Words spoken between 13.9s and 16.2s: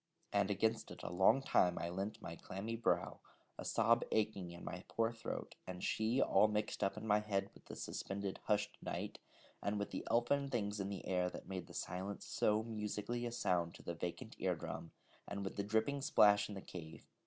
vacant ear drum, and with the dripping